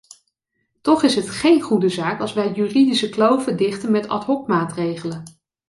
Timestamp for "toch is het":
0.81-1.29